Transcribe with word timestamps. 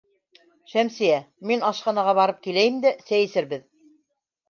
Шәмсиә, 0.73 1.19
мин 1.51 1.63
ашханаға 1.69 2.17
барып 2.23 2.43
киләйем 2.49 2.83
дә 2.89 2.97
сәй 3.11 3.31
эсербеҙ. 3.31 3.73